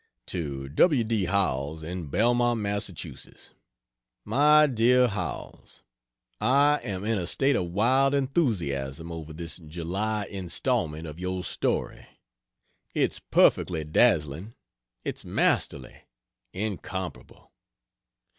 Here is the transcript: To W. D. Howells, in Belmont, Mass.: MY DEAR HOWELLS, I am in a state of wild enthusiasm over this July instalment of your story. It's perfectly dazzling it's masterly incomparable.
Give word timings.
To 0.25 0.67
W. 0.67 1.03
D. 1.03 1.25
Howells, 1.25 1.83
in 1.83 2.07
Belmont, 2.07 2.59
Mass.: 2.59 2.89
MY 4.25 4.65
DEAR 4.65 5.07
HOWELLS, 5.09 5.83
I 6.39 6.79
am 6.83 7.05
in 7.05 7.19
a 7.19 7.27
state 7.27 7.55
of 7.55 7.67
wild 7.69 8.15
enthusiasm 8.15 9.11
over 9.11 9.31
this 9.31 9.57
July 9.57 10.25
instalment 10.27 11.05
of 11.05 11.19
your 11.19 11.43
story. 11.43 12.07
It's 12.95 13.19
perfectly 13.19 13.83
dazzling 13.83 14.55
it's 15.03 15.23
masterly 15.23 16.05
incomparable. 16.51 17.51